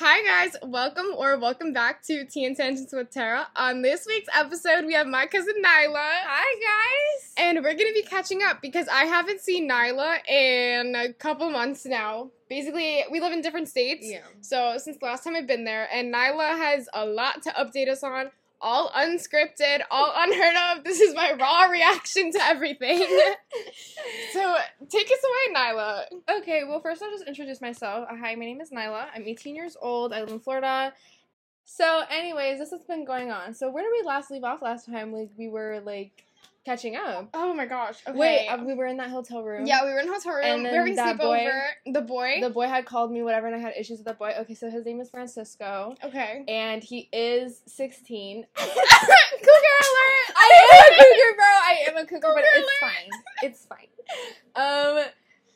[0.00, 3.46] Hi guys, welcome or welcome back to Tea Tangents with Tara.
[3.54, 5.94] On this week's episode, we have my cousin Nylah.
[5.94, 7.32] Hi guys.
[7.36, 11.86] And we're gonna be catching up because I haven't seen Nylah in a couple months
[11.86, 12.32] now.
[12.50, 14.04] Basically, we live in different states.
[14.04, 14.22] Yeah.
[14.40, 17.88] So since the last time I've been there, and Nylah has a lot to update
[17.88, 18.32] us on.
[18.64, 20.84] All unscripted, all unheard of.
[20.84, 22.96] This is my raw reaction to everything.
[24.32, 24.56] so
[24.88, 26.04] take us away, Nylah.
[26.38, 28.08] Okay, well first I'll just introduce myself.
[28.10, 29.08] Uh, Hi, my name is Nylah.
[29.14, 30.14] I'm 18 years old.
[30.14, 30.94] I live in Florida.
[31.66, 33.52] So, anyways, this has been going on.
[33.52, 35.12] So, where did we last leave off last time?
[35.12, 36.24] Like we were like
[36.64, 37.28] catching up.
[37.34, 37.96] Oh my gosh.
[38.06, 38.18] Okay.
[38.18, 39.66] Wait, uh, we were in that hotel room.
[39.66, 40.44] Yeah, we were in hotel room.
[40.44, 41.48] And we then having that boy-.
[41.86, 42.38] The boy.
[42.40, 44.34] The boy had called me, whatever, and I had issues with the boy.
[44.40, 46.44] Okay, so his name is Francisco, okay.
[46.48, 48.46] and he is 16.
[48.56, 48.74] Cougar
[49.84, 50.36] alert!
[50.36, 51.44] I am a cougar, bro.
[51.44, 53.10] I am a cougar, but Cougar it's fine.
[53.42, 53.88] It's fine.
[54.56, 55.04] Um,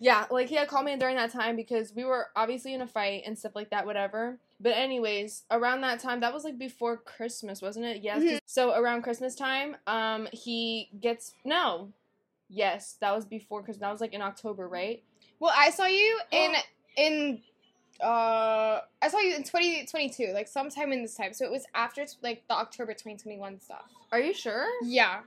[0.01, 2.87] yeah, like he had called me during that time because we were obviously in a
[2.87, 4.39] fight and stuff like that, whatever.
[4.61, 8.03] But anyways, around that time, that was like before Christmas, wasn't it?
[8.03, 8.23] Yes.
[8.23, 8.39] Mhm.
[8.45, 11.93] So around Christmas time, um, he gets no.
[12.49, 15.03] Yes, that was before because that was like in October, right?
[15.39, 16.55] Well, I saw you in
[16.97, 17.43] in
[18.01, 21.33] uh I saw you in 2022, like sometime in this time.
[21.35, 23.91] So it was after like the October 2021 stuff.
[24.13, 24.67] Are you sure?
[24.83, 25.21] Yeah.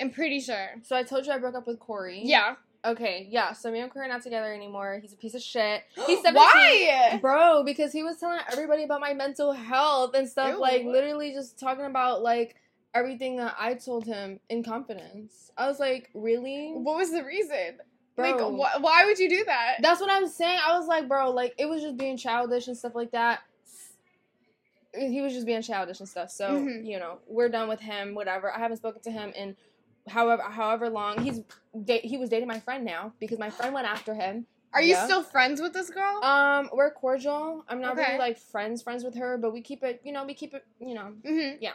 [0.00, 0.76] I'm pretty sure.
[0.84, 2.22] So I told you I broke up with Corey.
[2.24, 2.54] Yeah.
[2.84, 3.52] Okay, yeah.
[3.52, 4.98] So me and Corey are not together anymore.
[5.02, 5.82] He's a piece of shit.
[6.06, 6.34] He's 17.
[6.34, 7.18] Why?
[7.20, 10.60] Bro, because he was telling everybody about my mental health and stuff, Ew.
[10.60, 12.56] like literally just talking about like
[12.94, 15.50] everything that I told him in confidence.
[15.56, 16.70] I was like, really?
[16.72, 17.78] What was the reason?
[18.16, 18.30] Bro.
[18.30, 19.76] Like wh- why would you do that?
[19.82, 20.58] That's what I'm saying.
[20.64, 23.40] I was like, bro, like it was just being childish and stuff like that.
[24.96, 26.30] He was just being childish and stuff.
[26.30, 26.84] So, Mhm.
[26.86, 28.50] you know, we're done with him, whatever.
[28.52, 29.54] I haven't spoken to him in
[30.08, 31.20] however however long.
[31.22, 31.40] He's
[31.86, 34.46] he was dating my friend now because my friend went after him.
[34.74, 35.04] Are you Yeah.
[35.04, 36.22] still friends with this girl?
[36.22, 37.64] Um, we're cordial.
[37.68, 38.02] I'm not Okay.
[38.06, 40.64] really like friends friends with her, but we keep it, you know, we keep it,
[40.78, 41.14] you know.
[41.24, 41.56] mm-hmm.
[41.60, 41.72] Yeah.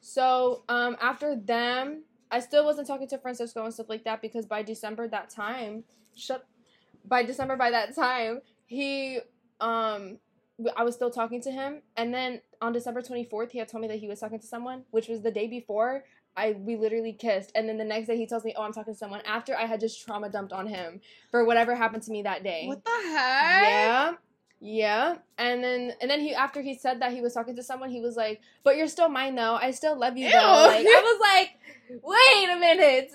[0.00, 4.46] So, um after them, I still wasn't talking to Francisco and stuff like that because
[4.46, 5.84] by December that time,
[6.16, 6.44] shut
[7.04, 9.20] by December by that time, he
[9.60, 10.18] um
[10.76, 13.88] I was still talking to him and then on December 24th, he had told me
[13.88, 16.04] that he was talking to someone, which was the day before.
[16.36, 18.94] I we literally kissed and then the next day he tells me, "Oh, I'm talking
[18.94, 21.00] to someone." After I had just trauma dumped on him
[21.30, 22.64] for whatever happened to me that day.
[22.66, 23.62] What the heck?
[23.62, 24.12] Yeah.
[24.64, 25.16] Yeah.
[25.38, 28.00] And then and then he after he said that he was talking to someone, he
[28.00, 29.54] was like, But you're still mine though.
[29.54, 30.32] I still love you Ew.
[30.32, 30.38] though.
[30.68, 31.20] Like I was
[32.00, 33.10] like, wait a minute.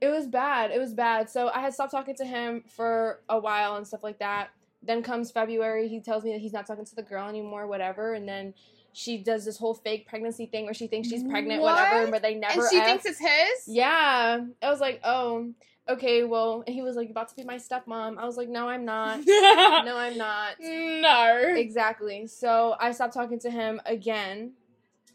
[0.00, 0.70] It was bad.
[0.70, 1.30] It was bad.
[1.30, 4.50] So I had stopped talking to him for a while and stuff like that.
[4.82, 8.12] Then comes February, he tells me that he's not talking to the girl anymore, whatever,
[8.12, 8.52] and then
[8.98, 12.10] she does this whole fake pregnancy thing where she thinks she's pregnant, whatever, What?
[12.12, 12.86] but they never And she F.
[12.86, 13.68] thinks it's his?
[13.74, 14.40] Yeah.
[14.62, 15.52] I was like, oh,
[15.86, 18.16] okay, well, and he was like, about to be my stepmom.
[18.16, 19.20] I was like, no, I'm not.
[19.26, 20.54] No, I'm not.
[20.60, 21.52] no.
[21.56, 22.26] Exactly.
[22.26, 24.52] So I stopped talking to him again.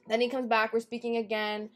[0.08, 1.70] Then he comes back, we're speaking again.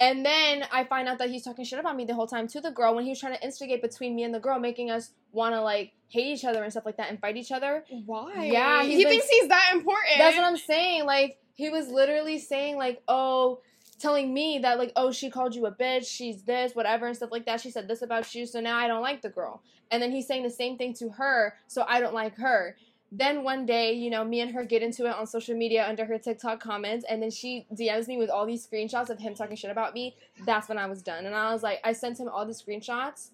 [0.00, 2.60] And then I find out that he's talking shit about me the whole time to
[2.60, 5.10] the girl when he was trying to instigate between me and the girl, making us
[5.32, 7.82] want to like hate each other and stuff like that and fight each other.
[8.06, 8.44] Why?
[8.44, 10.18] Yeah, he like- thinks he's that important.
[10.18, 11.04] That's what I'm saying.
[11.04, 13.58] Like, he was literally saying, like, oh,
[13.98, 17.32] telling me that, like, oh, she called you a bitch, she's this, whatever, and stuff
[17.32, 17.60] like that.
[17.60, 19.60] She said this about you, so now I don't like the girl.
[19.90, 22.76] And then he's saying the same thing to her, so I don't like her.
[23.10, 26.04] Then one day, you know, me and her get into it on social media under
[26.04, 29.56] her TikTok comments, and then she DMs me with all these screenshots of him talking
[29.56, 30.14] shit about me.
[30.46, 31.26] That's when I was done.
[31.26, 33.30] And I was like, I sent him all the screenshots,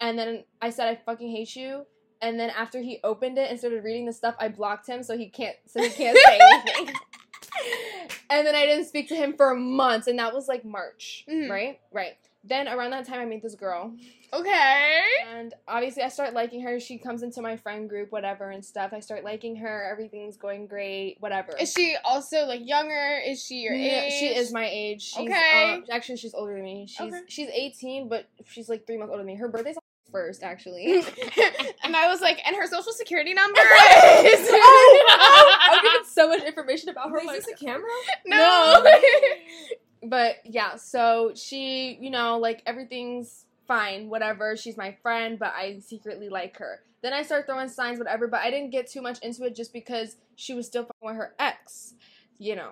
[0.00, 1.86] and then I said, I fucking hate you.
[2.20, 5.16] And then after he opened it and started reading the stuff, I blocked him so
[5.16, 6.40] he can't so he can't say
[6.76, 6.94] anything.
[8.30, 11.48] And then I didn't speak to him for months, and that was like March, Mhm.
[11.50, 11.80] right?
[11.92, 12.16] Right.
[12.44, 13.92] Then around that time, I meet this girl,
[14.32, 15.00] Okay.
[15.28, 16.78] and obviously I start liking her.
[16.80, 18.92] She comes into my friend group, whatever, and stuff.
[18.92, 19.88] I start liking her.
[19.90, 21.56] Everything's going great, whatever.
[21.60, 23.18] Is she also like younger?
[23.26, 24.12] Is she your Yeah, age?
[24.12, 25.02] She is my age.
[25.02, 25.72] She's, Okay.
[25.74, 26.86] um, actually, she's older than me.
[26.86, 27.22] She's Okay.
[27.28, 29.34] she's 18, but she's like three months older than me.
[29.34, 29.76] Her birthday's
[30.10, 30.98] first, actually.
[31.84, 34.48] and I was like, and her social security number oh, is.
[34.50, 37.18] oh, I'm giving so much information about her.
[37.18, 37.88] Wait, is this a camera?
[38.26, 38.84] no.
[40.04, 44.56] but yeah, so she, you know, like everything's fine, whatever.
[44.56, 46.80] She's my friend, but I secretly like her.
[47.02, 49.72] Then I start throwing signs, whatever, but I didn't get too much into it just
[49.72, 51.94] because she was still fucking with her ex.
[52.38, 52.70] You know.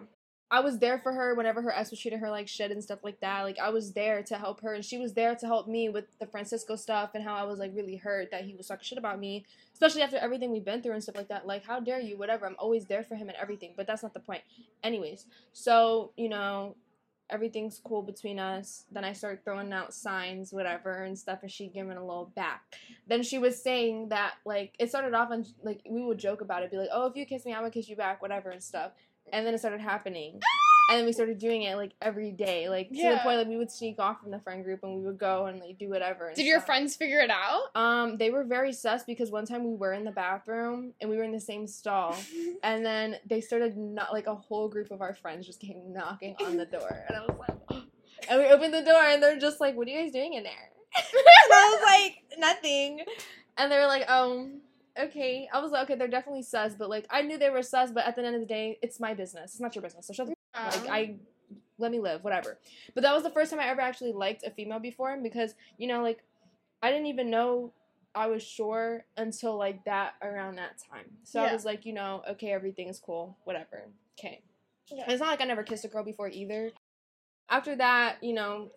[0.50, 3.00] I was there for her whenever her ex was treating her like shit and stuff
[3.02, 3.42] like that.
[3.42, 6.04] Like I was there to help her and she was there to help me with
[6.20, 8.98] the Francisco stuff and how I was like really hurt that he was talking shit
[8.98, 9.44] about me.
[9.72, 11.46] Especially after everything we've been through and stuff like that.
[11.46, 12.46] Like, how dare you, whatever.
[12.46, 13.74] I'm always there for him and everything.
[13.76, 14.42] But that's not the point.
[14.82, 16.76] Anyways, so, you know,
[17.30, 18.84] everything's cool between us.
[18.90, 22.76] Then I start throwing out signs, whatever, and stuff, and she giving a little back.
[23.06, 26.62] Then she was saying that like it started off on like we would joke about
[26.62, 28.62] it, be like, oh, if you kiss me, I'm gonna kiss you back, whatever, and
[28.62, 28.92] stuff.
[29.32, 30.40] And then it started happening.
[30.88, 33.56] And then we started doing it like every day, like to the point like we
[33.56, 36.32] would sneak off from the friend group and we would go and like do whatever.
[36.32, 37.74] Did your friends figure it out?
[37.74, 41.16] Um, they were very sus because one time we were in the bathroom and we
[41.16, 42.14] were in the same stall,
[42.62, 46.36] and then they started not like a whole group of our friends just came knocking
[46.44, 47.82] on the door, and I was like,
[48.30, 50.44] and we opened the door and they're just like, "What are you guys doing in
[50.44, 53.00] there?" and I was like, "Nothing,"
[53.58, 54.60] and they were like, "Um."
[54.98, 57.90] Okay, I was like, okay, they're definitely sus, but like I knew they were sus,
[57.90, 59.52] but at the end of the day, it's my business.
[59.52, 60.06] It's not your business.
[60.06, 61.14] So shut the like Um, I
[61.78, 62.58] let me live, whatever.
[62.94, 65.86] But that was the first time I ever actually liked a female before because you
[65.86, 66.22] know, like
[66.82, 67.72] I didn't even know
[68.14, 71.04] I was sure until like that around that time.
[71.24, 73.84] So I was like, you know, okay, everything's cool, whatever.
[74.18, 74.40] Okay.
[74.90, 75.04] Yeah.
[75.08, 76.70] It's not like I never kissed a girl before either.
[77.50, 78.70] After that, you know,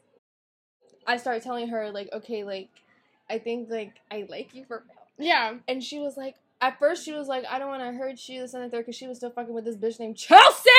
[1.07, 2.69] I started telling her like, okay, like
[3.29, 4.98] I think like I like you for real.
[5.19, 5.55] Yeah.
[5.67, 8.41] And she was like, at first she was like, I don't want to hurt you,
[8.41, 10.69] this and the third, because she was still fucking with this bitch named Chelsea.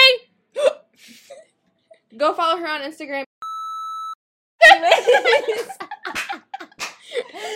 [2.17, 3.25] Go follow her on Instagram.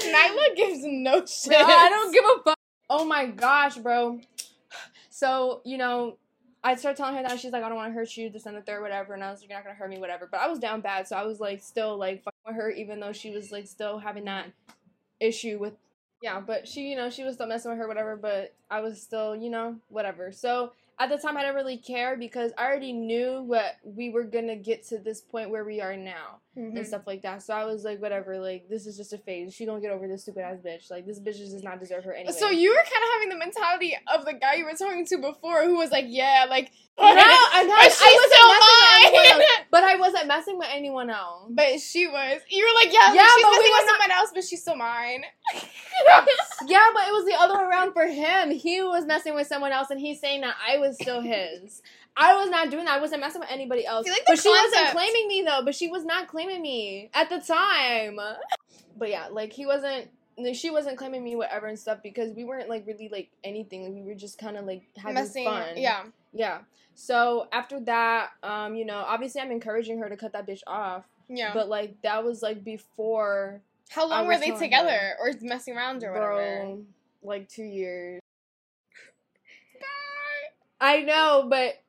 [0.04, 1.48] Nylah gives no shit.
[1.48, 2.58] Bro, I don't give a fuck.
[2.88, 4.20] Oh my gosh, bro.
[5.10, 6.18] So, you know,
[6.62, 8.56] I started telling her that she's like, I don't want to hurt you, this and
[8.56, 9.14] the third, whatever.
[9.14, 10.28] And I was like, You're not gonna hurt me, whatever.
[10.30, 13.00] But I was down bad, so I was like still like fucking with her, even
[13.00, 14.46] though she was like still having that
[15.20, 15.74] issue with
[16.24, 19.02] yeah, but she, you know, she was still messing with her, whatever, but I was
[19.02, 20.32] still, you know, whatever.
[20.32, 24.24] So at the time I didn't really care because I already knew what we were
[24.24, 26.40] gonna get to this point where we are now.
[26.56, 26.76] Mhm.
[26.76, 27.42] and stuff like that.
[27.42, 29.52] So I was like, whatever, like this is just a phase.
[29.54, 30.90] She gonna get over this stupid ass bitch.
[30.90, 32.32] Like this bitch does not deserve her anyway.
[32.32, 35.18] So you were kind of having the mentality of the guy you were talking to
[35.18, 37.16] before, who was like, "Yeah, like, no, I'm
[37.66, 37.78] not.
[37.82, 39.50] I wasn't still messing with anyone mine." else.
[39.74, 41.50] But I wasn't messing with anyone else.
[41.50, 42.40] but she was.
[42.48, 44.62] You were like, "Yeah, Yeah, she's but we messing were with someone else, but she's
[44.62, 45.24] still mine."
[46.66, 48.50] yeah, but it was the other way around for him.
[48.50, 51.82] He was messing with someone else, and he's saying that I was still his.
[52.16, 52.98] I was not doing that.
[52.98, 54.06] I wasn't messing with anybody else.
[54.06, 55.62] See, like, but she wasn't claiming me though.
[55.64, 58.18] But she was not claiming me at the time.
[58.96, 60.08] But yeah, like he wasn't.
[60.38, 63.82] like, She wasn't claiming me, whatever and stuff, because we weren't like really like anything.
[63.84, 65.44] Like, we were just kind of like having Messing.
[65.44, 65.76] fun.
[65.76, 66.04] Yeah.
[66.32, 66.58] Yeah.
[66.94, 71.04] So after that, um, you know, obviously I'm encouraging her to cut that bitch off.
[71.28, 71.52] Yeah.
[71.52, 75.16] But like that was like before How long were they together, her.
[75.20, 76.34] or messing around, or whatever?
[76.62, 76.84] bro
[77.22, 78.20] like two years.
[80.80, 81.80] I know, but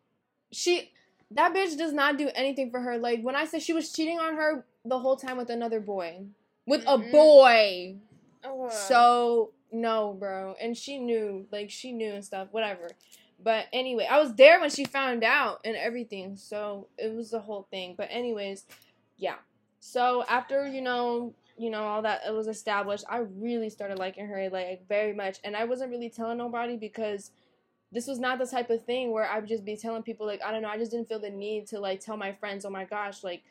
[0.56, 0.92] she
[1.32, 2.98] that bitch does not do anything for her.
[2.98, 6.22] Like when I said she was cheating on her the whole time with another boy.
[6.66, 7.12] With a Mm-mm.
[7.12, 7.96] boy.
[8.44, 10.56] Oh, So no, bro.
[10.62, 12.90] And she knew, like she knew and stuff, whatever.
[13.44, 16.38] But anyway, I was there when she found out and everything.
[16.38, 17.96] So it was the whole thing.
[17.98, 18.66] But anyways,
[19.18, 19.36] yeah.
[19.80, 24.28] So after, you know, you know, all that it was established, I really started liking
[24.28, 25.38] her like very much.
[25.44, 27.32] And I wasn't really telling nobody because
[27.96, 30.44] this was not the type of thing where I would just be telling people like,
[30.44, 32.70] I don't know, I just didn't feel the need to like tell my friends, oh
[32.70, 33.42] my gosh, like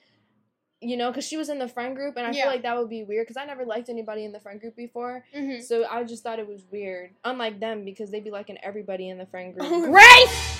[0.81, 2.43] you know, because she was in the friend group, and I Yeah.
[2.43, 4.77] feel like that would be weird because I never liked anybody in the friend group
[4.77, 5.25] before.
[5.35, 5.63] Mhm.
[5.63, 7.15] So I just thought it was weird.
[7.25, 9.67] Unlike them, because they'd be liking everybody in the friend group.
[9.91, 10.54] Grace!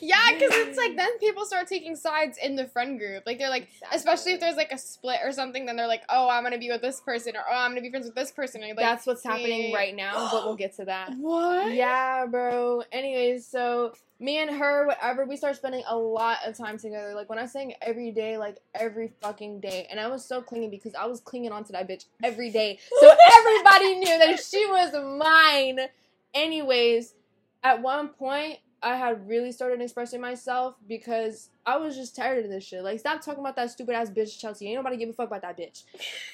[0.00, 3.24] Yeah, because it's like then people start taking sides in the friend group.
[3.26, 6.28] Like they're like, especially if there's like a split or something, then they're like, oh,
[6.28, 8.62] I'm gonna be with this person, or oh, I'm gonna be friends with this person.
[8.62, 11.14] And like, That's what's happening right now, but we'll get to that.
[11.16, 11.72] What?
[11.72, 12.82] Yeah, bro.
[12.92, 17.14] Anyways, so me and her, whatever, we started spending a lot of time together.
[17.14, 19.86] Like when I saying every day, like every fucking day.
[19.90, 22.78] And I was so clingy because I was clinging onto that bitch every day.
[23.00, 25.88] So everybody knew that she was mine.
[26.34, 27.14] Anyways,
[27.62, 32.48] at one point I had really started expressing myself because I was just tired of
[32.48, 32.84] this shit.
[32.84, 34.68] Like, stop talking about that stupid ass bitch, Chelsea.
[34.68, 35.82] Ain't nobody give a fuck about that bitch.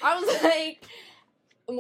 [0.03, 0.85] I was like,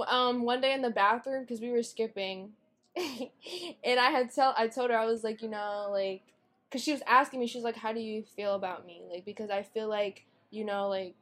[0.08, 2.52] um, one day in the bathroom because we were skipping,
[2.96, 6.22] and I had tell I told her I was like, you know, like,
[6.70, 9.02] because she was asking me, she's like, how do you feel about me?
[9.10, 11.14] Like, because I feel like, you know, like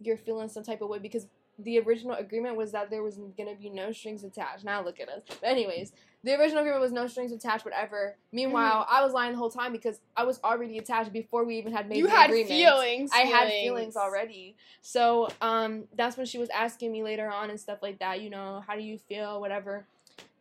[0.00, 1.26] you're feeling some type of way because
[1.58, 4.64] the original agreement was that there was gonna be no strings attached.
[4.64, 5.22] Now look at us.
[5.28, 8.16] But anyways, the original agreement was no strings attached, whatever.
[8.32, 11.72] Meanwhile, I was lying the whole time because I was already attached before we even
[11.72, 12.48] had made you the had agreement.
[12.48, 13.10] feelings.
[13.12, 14.56] I had feelings already.
[14.82, 18.30] So um that's when she was asking me later on and stuff like that, you
[18.30, 19.86] know, how do you feel, whatever.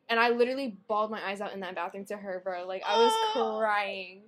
[0.10, 2.66] And I literally bawled my eyes out in that bathroom to her, bro.
[2.66, 3.58] Like I was Oh.
[3.60, 4.22] crying.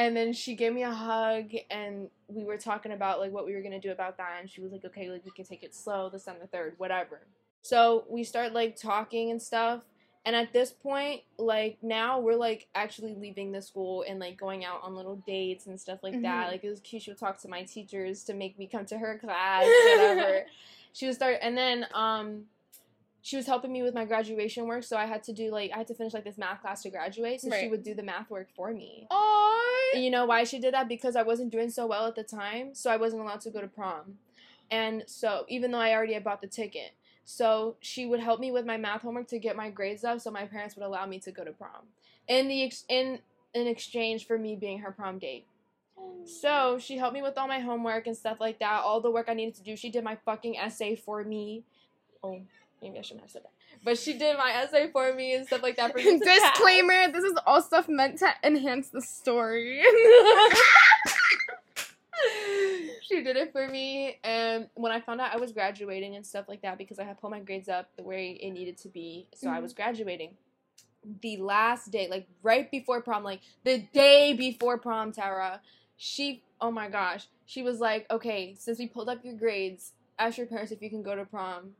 [0.00, 3.52] And then she gave me a hug and we were talking about like what we
[3.54, 5.74] were gonna do about that and she was like, Okay, like we can take it
[5.74, 7.20] slow, this and the third, whatever.
[7.62, 9.82] So we start like talking and stuff
[10.24, 14.64] And at this point, like now we're like actually leaving the school and like going
[14.64, 16.46] out on little dates and stuff like that.
[16.46, 16.52] Mhm.
[16.52, 17.02] Like it was cute.
[17.02, 20.46] She would talk to my teachers to make me come to her class, whatever.
[20.92, 22.44] she would start and then um
[23.22, 25.78] she was helping me with my graduation work, so I had to do like I
[25.78, 27.40] had to finish like this math class to graduate.
[27.40, 29.06] So she would do the math work for me.
[29.94, 30.88] And you know why she did that?
[30.88, 33.60] Because I wasn't doing so well at the time, so I wasn't allowed to go
[33.60, 34.18] to prom.
[34.70, 36.92] And so even though I already had bought the ticket,
[37.24, 40.30] so she would help me with my math homework to get my grades up, so
[40.30, 41.88] my parents would allow me to go to prom.
[42.28, 43.18] In the ex- in
[43.52, 45.44] in exchange for me being her prom date.
[46.24, 49.26] So she helped me with all my homework and stuff like that, all the work
[49.28, 49.76] I needed to do.
[49.76, 51.64] She did my fucking essay for me.
[52.22, 52.40] Oh,
[52.82, 53.52] maybe I shouldn't have said that.
[53.84, 55.98] But she did my essay for me and stuff like that for.
[56.02, 59.82] Disclaimer: This is all stuff meant to enhance the story.
[63.02, 66.46] she did it for me and when i found out i was graduating and stuff
[66.48, 69.26] like that because i had pulled my grades up the way it needed to be
[69.34, 69.62] so i mm-hmm.
[69.62, 70.34] was graduating
[71.22, 75.60] the last day like right before prom like the day before prom tara
[75.96, 80.36] she oh my gosh she was like okay since we pulled up your grades ask
[80.36, 81.70] your parents if you can go to prom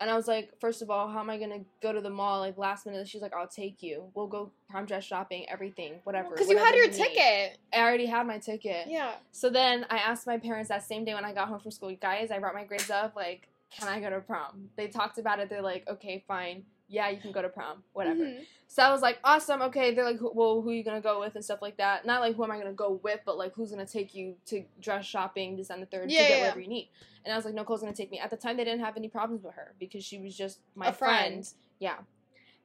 [0.00, 2.40] and I was like, first of all, how am I gonna go to the mall
[2.40, 3.06] like last minute?
[3.06, 4.04] She's like, I'll take you.
[4.14, 6.30] We'll go prom dress shopping, everything, whatever.
[6.30, 7.58] Because you had your need." ticket.
[7.72, 8.86] I already had my ticket.
[8.88, 9.12] Yeah.
[9.30, 11.94] So then I asked my parents that same day when I got home from school,
[12.00, 14.70] guys, I brought my grades up, like, can I go to prom?
[14.76, 16.64] They talked about it, they're like, okay, fine.
[16.92, 18.24] Yeah, you can go to prom, whatever.
[18.24, 18.44] Mhm.
[18.66, 19.94] So I was like, awesome, okay.
[19.94, 22.04] They're like, well, who are you gonna go with and stuff like that.
[22.04, 24.64] Not like who am I gonna go with, but like who's gonna take you to
[24.80, 26.90] dress shopping, this and the third, Yeah, to get yeah, whatever you need.
[27.24, 28.18] And I was like, Nicole's gonna take me.
[28.18, 30.88] At the time, they didn't have any problems with her because she was just my
[30.88, 31.48] A friend.
[31.78, 31.98] Yeah.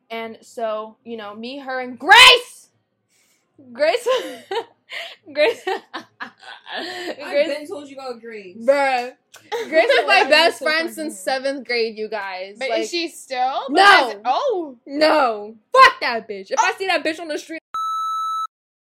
[0.10, 2.70] And so, you know, me, her, and Grace!
[3.74, 4.08] Grace.
[5.34, 5.62] Grace.
[6.74, 8.58] I've been told you about Grace.
[8.58, 9.14] Bruh.
[9.70, 12.58] Grace is my best are so friend since seventh grade, you guys.
[12.60, 13.64] But Like, is she still?
[13.70, 14.08] No.
[14.10, 14.78] Because- oh.
[14.86, 15.56] No.
[15.74, 16.52] Fuck that bitch.
[16.52, 17.62] If I see that bitch on the street.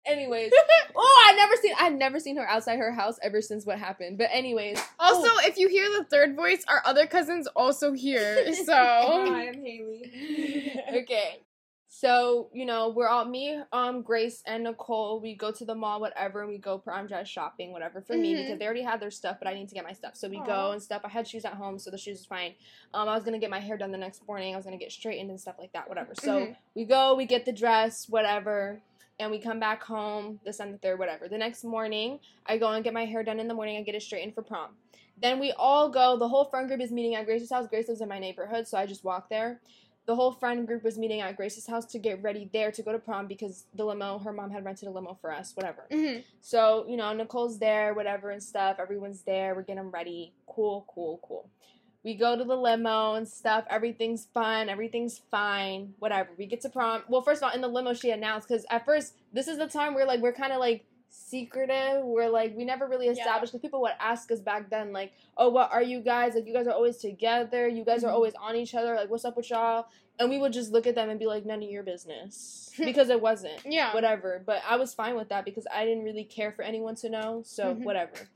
[0.05, 0.53] Anyways.
[0.97, 4.19] oh, I never seen I never seen her outside her house ever since what happened.
[4.19, 4.79] But anyways.
[4.99, 5.41] Also, Oh.
[5.45, 8.53] if you hear the third voice, our other cousin's also here.
[8.55, 8.73] So.
[8.75, 10.83] Hi, I'm Haley.
[11.03, 11.41] okay.
[12.03, 16.01] So, you know, we're all me, um, Grace and Nicole, we go to the mall,
[16.01, 18.39] whatever, and we go prom dress shopping, whatever, for me, Mhm.
[18.39, 20.17] because they already had their stuff, but I need to get my stuff.
[20.17, 20.45] So we Aw.
[20.45, 21.03] go and stuff.
[21.05, 22.57] I had shoes at home, so the shoes was fine.
[22.93, 24.91] Um, I was gonna get my hair done the next morning, I was gonna get
[24.91, 26.17] straightened and stuff like that, whatever.
[26.17, 26.57] So Mhm.
[26.75, 28.83] we go, we get the dress, whatever,
[29.21, 31.29] and we come back home, this and the third, whatever.
[31.29, 33.95] The next morning, I go and get my hair done in the morning, I get
[33.95, 34.77] it straightened for prom.
[35.17, 37.69] Then we all go, the whole friend group is meeting at Grace's house.
[37.69, 39.61] Grace lives in my neighborhood, so I just walk there.
[40.05, 42.91] The whole friend group was meeting at Grace's house to get ready there to go
[42.91, 45.87] to prom because the limo, her mom had rented a limo for us, whatever.
[45.91, 46.25] Mhm.
[46.41, 48.79] So, you know, Nicole's there, whatever and stuff.
[48.81, 49.55] Everyone's there.
[49.55, 50.33] We're getting ready.
[50.47, 51.49] Cool, cool, cool.
[52.05, 53.65] We go to the limo and stuff.
[53.71, 54.69] Everything's fun.
[54.69, 55.95] Everything's fine.
[56.01, 56.31] Whatever.
[56.37, 57.05] We get to prom.
[57.09, 59.69] Well, first of all, in the limo, she announced because at first, this is the
[59.69, 62.05] time where like we're kind of like secretive.
[62.05, 65.51] We're like we never really established because people would ask us back then like, "Oh,
[65.51, 66.35] what are you guys?
[66.35, 67.69] Like, you guys are always together.
[67.69, 68.15] You guys are Mhm.
[68.15, 68.95] always on each other.
[68.95, 69.87] Like, what's up with y'all?"
[70.19, 73.09] And we would just look at them and be like, "None of your business," because
[73.11, 73.95] it wasn't Yeah.
[73.95, 74.43] whatever.
[74.45, 77.43] But I was fine with that because I didn't really care for anyone to know.
[77.45, 77.85] So Mhm.
[77.85, 78.29] whatever.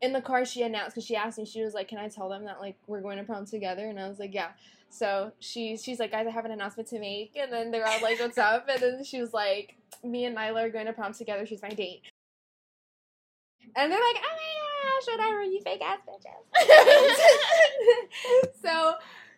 [0.00, 1.44] In the car, she announced because she asked me.
[1.46, 3.98] She was like, "Can I tell them that like we're going to prom together?" And
[3.98, 4.52] I was like, "Yeah."
[4.90, 8.00] So she she's like, "Guys, I have an announcement to make." And then they're all
[8.00, 11.12] like, "What's up?" And then she was like, "Me and Nylah are going to prom
[11.14, 11.46] together.
[11.46, 12.02] She's my date."
[13.76, 14.54] And they're like, "Oh my
[14.84, 16.44] gosh, whatever, you fake ass bitches."
[18.62, 18.94] so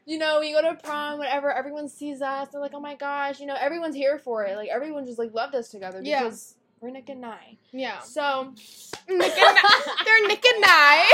[0.08, 3.40] you know, we go to prom, whatever, everyone sees us, they're like, oh my gosh,
[3.40, 4.54] you know, everyone's here for it.
[4.56, 6.22] Like, everyone just, like, loved us together Yeah.
[6.22, 7.58] because we're Nick and Nye.
[7.72, 7.98] yeah.
[7.98, 8.54] So,
[9.08, 9.56] Nick and
[10.06, 11.12] they're Nick and I.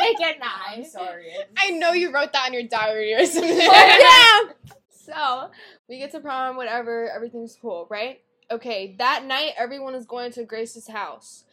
[0.00, 0.84] Nick and I'm Nye.
[0.88, 1.30] sorry.
[1.56, 3.56] I know you wrote that in your diary or something.
[3.56, 4.74] Oh, yeah.
[4.90, 5.50] So,
[5.88, 8.20] we get to prom, whatever, everything's cool, right?
[8.50, 11.44] Okay, that night, everyone is going to Grace's house.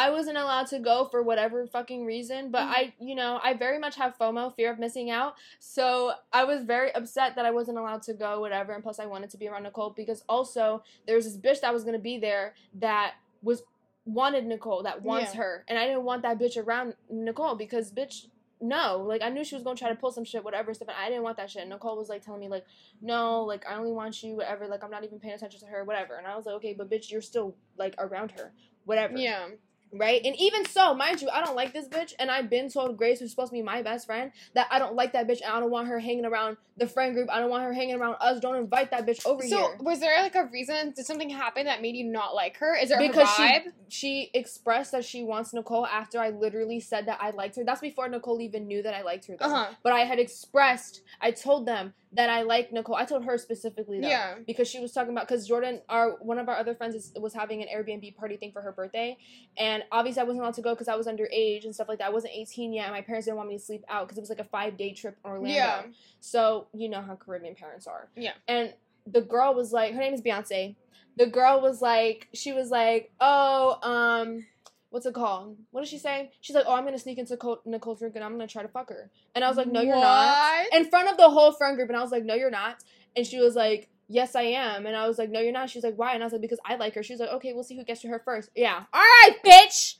[0.00, 2.70] I wasn't allowed to go for whatever fucking reason, but Mhm.
[2.78, 5.34] I, you know, I very much have FOMO, fear of missing out.
[5.58, 8.72] So I was very upset that I wasn't allowed to go, whatever.
[8.72, 11.72] And plus, I wanted to be around Nicole because also there was this bitch that
[11.74, 13.62] was gonna be there that was
[14.06, 15.42] wanted Nicole, that wants Yeah.
[15.42, 18.28] her, and I didn't want that bitch around Nicole because bitch.
[18.62, 20.96] No, like I knew she was gonna try to pull some shit, whatever stuff, and
[20.98, 21.62] I didn't want that shit.
[21.62, 22.66] And Nicole was like telling me like,
[23.00, 24.66] no, like I only want you, whatever.
[24.68, 26.16] Like I'm not even paying attention to her, whatever.
[26.16, 28.52] And I was like, okay, but bitch, you're still like around her,
[28.84, 29.48] whatever yeah.
[29.92, 30.20] Right?
[30.24, 33.20] And even so, mind you, I don't like this bitch, and I've been told Grace,
[33.20, 35.60] who's supposed to be my best friend, that I don't like that bitch, and I
[35.60, 37.28] don't want her hanging around the friend group.
[37.30, 38.40] I don't want her hanging around us.
[38.40, 39.76] Don't invite that bitch over So, here.
[39.80, 40.92] was there like a reason?
[40.96, 42.74] Did something happen that made you not like her?
[42.74, 43.62] Is there Because she vibe?
[43.88, 47.64] she expressed that she wants Nicole after I literally said that I liked her.
[47.64, 49.36] That's before Nicole even knew that I liked her.
[49.38, 49.46] Though.
[49.46, 49.74] Uh huh.
[49.82, 52.96] But I had expressed, I told them that I like Nicole.
[52.96, 54.34] I told her specifically though, Yeah.
[54.46, 57.32] because she was talking about because Jordan, our one of our other friends, is, was
[57.32, 59.16] having an Airbnb party thing for her birthday,
[59.56, 62.08] and obviously I wasn't allowed to go because I was underage and stuff like that.
[62.08, 64.22] I wasn't 18 yet, and my parents didn't want me to sleep out because it
[64.22, 65.50] was like a five day trip in Orlando.
[65.54, 65.82] Yeah.
[66.20, 68.08] So you know how Caribbean parents are.
[68.16, 68.32] Yeah.
[68.48, 68.74] And
[69.06, 70.74] the girl was like, her name is Beyonce.
[71.16, 74.46] The girl was like, she was like, oh, um,
[74.90, 75.56] what's it called?
[75.70, 76.30] What did she say?
[76.40, 78.68] She's like, oh, I'm gonna sneak into Col- Nicole's room and I'm gonna try to
[78.68, 79.10] fuck her.
[79.34, 80.66] And I was like, no, you're not.
[80.72, 82.82] In front of the whole friend group, and I was like, no, you're not.
[83.16, 84.86] And she was like, yes, I am.
[84.86, 85.70] And I was like, no, you're not.
[85.70, 86.14] She's like, why?
[86.14, 87.02] And I was like, because I like her.
[87.02, 88.50] She was like, okay, we'll see who gets to her first.
[88.54, 88.84] Yeah.
[88.92, 89.96] All right, bitch.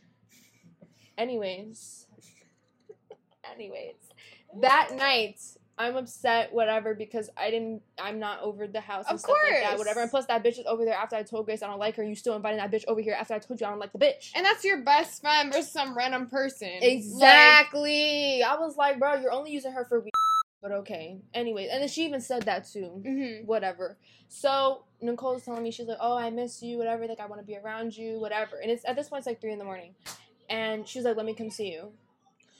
[1.16, 2.06] Anyways.
[3.54, 3.94] Anyways.
[4.60, 5.40] That night,
[5.80, 9.60] I'm upset, whatever, because I didn't, I'm not over the house and Of stuff like
[9.62, 9.78] that, course.
[9.78, 10.00] whatever.
[10.02, 12.04] And plus, that bitch is over there after I told Grace I don't like her.
[12.04, 13.98] You still inviting that bitch over here after I told you I don't like the
[13.98, 14.32] bitch.
[14.34, 16.68] And that's your best friend versus some random person.
[16.82, 18.42] Exactly.
[18.42, 20.10] I was like, bro, you're only using her for weed.
[20.62, 21.16] But okay.
[21.32, 23.00] Anyway, and then she even said that too.
[23.02, 23.96] hmm Whatever.
[24.28, 26.76] So Nicole's telling me she's like, "Oh, I miss you.
[26.76, 27.06] Whatever.
[27.06, 28.20] Like, I want to be around you.
[28.20, 29.94] Whatever." And it's at this point it's like three in the morning,
[30.50, 31.92] and she's like, "Let me come see you."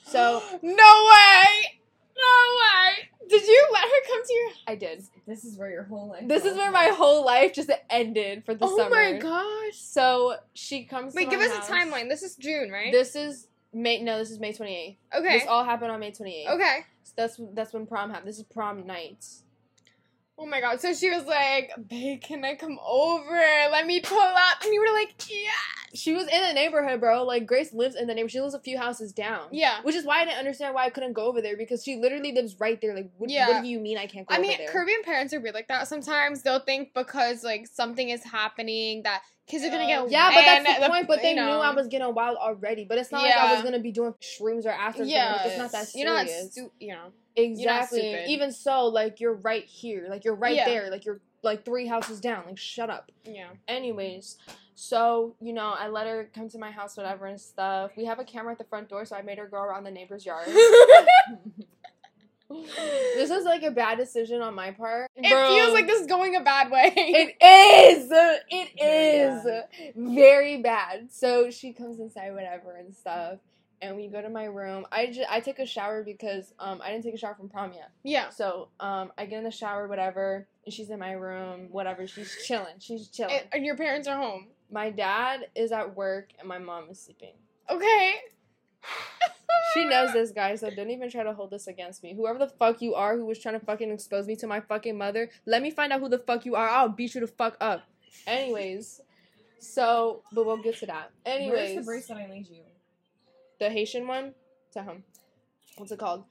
[0.03, 1.80] So no way.
[2.21, 2.27] No
[2.59, 3.29] way.
[3.29, 4.49] Did you let her come to your?
[4.67, 5.03] I did.
[5.25, 6.27] This is where your whole life.
[6.27, 8.95] This is where my whole life just ended for the oh summer.
[8.95, 9.13] oh summer.
[9.13, 9.77] my gosh.
[9.77, 11.13] So she comes.
[11.13, 11.69] Wait, to give my us house.
[11.69, 12.09] a timeline.
[12.09, 12.91] This is June, right?
[12.91, 14.01] This is May.
[14.01, 14.97] No, this is May twenty eighth.
[15.17, 15.39] okay.
[15.39, 16.49] This all happened on May twenty eighth.
[16.51, 16.79] okay.
[17.03, 18.27] So that's that's when prom happened.
[18.27, 19.25] This is prom night.
[20.41, 20.81] Oh my god.
[20.81, 23.29] So she was like, "Babe, can I come over?
[23.71, 25.51] Let me pull up." And you were like, "Yeah."
[25.93, 27.23] She was in the neighborhood, bro.
[27.23, 28.31] Like Grace lives in the neighborhood.
[28.31, 29.49] She lives a few houses down.
[29.51, 29.81] Yeah.
[29.83, 32.31] Which is why I didn't understand why I couldn't go over there because she literally
[32.31, 32.95] lives right there.
[32.95, 33.49] Like, what, Yeah.
[33.49, 34.57] what do you mean I can't go I mean?
[34.67, 35.87] Caribbean parents are weird like that.
[35.87, 40.41] Sometimes they'll think because like something is happening that kids are gonna get yeah, but
[40.41, 41.07] that's and the point.
[41.07, 42.85] But they know, knew I was getting wild already.
[42.85, 45.07] But it's not like I was gonna be doing shrooms or acid.
[45.07, 45.95] Yeah, it's not that serious.
[45.95, 47.11] You're not stu- you know.
[47.35, 48.25] Exactly.
[48.27, 50.07] Even so, like you're right here.
[50.09, 50.65] Like you're right Yeah.
[50.65, 50.89] there.
[50.91, 52.43] Like you're like three houses down.
[52.45, 53.11] Like shut up.
[53.25, 53.47] Yeah.
[53.67, 54.37] Anyways,
[54.75, 57.91] so you know, I let her come to my house, whatever and stuff.
[57.95, 59.91] We have a camera at the front door, so I made her go around the
[59.91, 60.47] neighbor's yard.
[62.49, 65.09] this is like a bad decision on my part.
[65.15, 65.55] It Bro.
[65.55, 66.91] feels like this is going a bad way.
[66.95, 68.09] It is.
[68.49, 71.11] It is is very bad.
[71.11, 73.39] So she comes inside, whatever and stuff,
[73.81, 74.85] and we go to my room.
[74.91, 77.73] I just I took a shower because um I didn't take a shower from prom
[77.73, 77.91] yet.
[78.03, 78.29] yeah.
[78.29, 82.07] So um I get in the shower, whatever, and she's in my room, whatever.
[82.07, 82.75] She's chilling.
[82.79, 83.35] She's chilling.
[83.35, 84.47] And, and your parents are home.
[84.71, 87.33] my dad is at work and my mom is sleeping.
[87.69, 88.15] Okay.
[89.73, 92.13] She knows this guy, so don't even try to hold this against me.
[92.15, 94.97] Whoever the fuck you are who was trying to fucking expose me to my fucking
[94.97, 96.67] mother, let me find out who the fuck you are.
[96.67, 97.83] I'll beat you the fuck up.
[98.27, 99.01] Anyways,
[99.59, 101.11] so, but we'll get to that.
[101.23, 102.63] Where's Anyways, the bracelet I made you?
[103.61, 104.33] The Haitian one,
[104.73, 105.03] to him.
[105.77, 106.23] What's it called?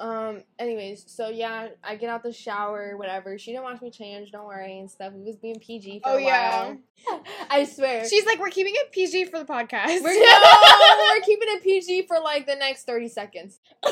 [0.00, 0.42] Um.
[0.58, 3.38] Anyways, so yeah, I get out the shower, whatever.
[3.38, 4.32] She didn't watch me change.
[4.32, 5.12] Don't worry and stuff.
[5.12, 6.74] We was being PG for Oh, a yeah.
[7.08, 7.22] while.
[7.50, 8.06] I swear.
[8.08, 10.02] She's like, we're keeping it PG for the podcast.
[10.02, 13.60] We're, no, we're keeping it PG for like the next 30 seconds.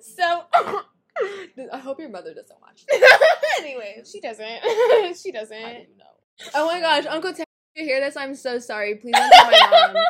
[0.00, 3.02] so, I hope your mother doesn't watch this.
[3.60, 4.08] Anyways.
[4.10, 5.16] she doesn't.
[5.20, 5.60] she doesn't.
[5.60, 6.50] don't know.
[6.54, 8.94] Oh my gosh, Uncle Ted, if you hear this, I'm so sorry.
[8.94, 10.02] Please don't tell my mom.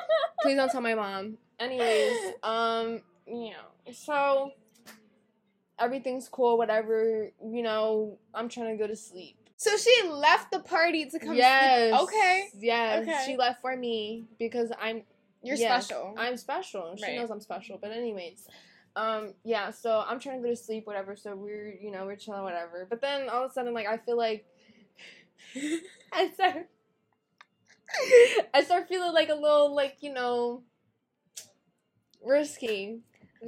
[0.43, 1.39] Please don't tell my mom.
[1.61, 4.51] Anyways, um, you know, so
[5.79, 7.31] everything's cool, whatever.
[7.45, 9.37] You know, I'm trying to go to sleep.
[9.57, 11.37] So she left the party to come.
[11.37, 11.91] yes.
[11.99, 12.09] Sleep.
[12.09, 12.49] Okay.
[12.59, 13.03] Yes.
[13.03, 13.23] Okay.
[13.27, 15.03] She left for me because I'm
[15.43, 16.15] You're Yes, special.
[16.19, 16.97] I'm special.
[16.97, 17.17] She Right.
[17.17, 17.79] knows I'm special.
[17.81, 18.47] But anyways,
[18.97, 19.71] um, yeah.
[19.71, 21.17] So I'm trying to go to sleep, whatever.
[21.17, 22.87] So we're, you know, we're chilling, whatever.
[22.89, 24.45] But then all of a sudden, like, I feel like
[26.13, 26.69] I start,
[28.55, 30.63] I start feeling like a little, like, you know,
[32.25, 33.01] risky.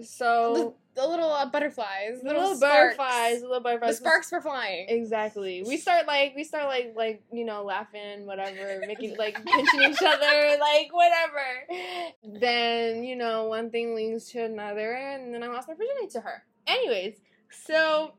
[0.04, 2.20] So the little uh, butterflies.
[2.20, 2.96] the Little, little sparks.
[2.96, 3.96] butterflies, little The butterflies.
[3.98, 4.86] sparks were flying.
[4.88, 5.62] Exactly.
[5.66, 10.02] We start like we start like like you know laughing, whatever, making like pinching each
[10.02, 12.38] other, like whatever.
[12.40, 16.20] Then you know one thing leads to another, and then I lost my virginity to
[16.20, 16.42] her.
[16.66, 17.16] Anyways,
[17.66, 18.14] so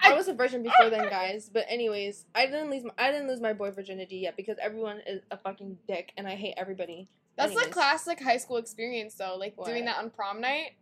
[0.00, 1.48] I was a virgin before then, guys.
[1.52, 5.00] But anyways, I didn't lose my I didn't lose my boy virginity yet because everyone
[5.06, 7.08] is a fucking dick, and I hate everybody.
[7.36, 9.36] That's the classic high school experience, though.
[9.36, 10.72] Like doing that on prom night.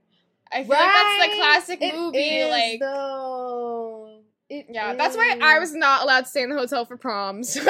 [0.53, 2.19] I feel like that's the classic It movie.
[2.19, 4.21] is, like, though.
[4.49, 7.57] It yeah, that's why I was not allowed to stay in the hotel for proms.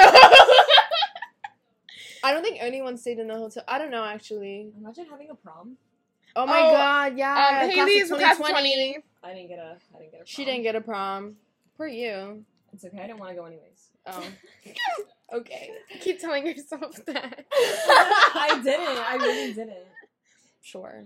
[2.23, 3.63] I don't think anyone stayed in the hotel.
[3.67, 4.71] I don't know actually.
[4.79, 5.77] Imagine having a prom.
[6.35, 7.31] Oh my Oh, god, yeah.
[7.31, 8.97] um, class of Haley's class 20.
[9.23, 9.77] I didn't get a.
[9.95, 10.17] I didn't get a.
[10.17, 10.25] Prom.
[10.25, 11.35] She didn't get a prom.
[11.77, 12.43] For you.
[12.73, 12.99] It's okay.
[12.99, 13.89] I didn't want to go anyways.
[14.07, 14.23] Oh.
[15.33, 15.69] okay.
[16.01, 17.45] Keep telling yourself that.
[17.53, 18.97] I didn't.
[18.97, 19.77] I really didn't.
[20.61, 21.03] Sure.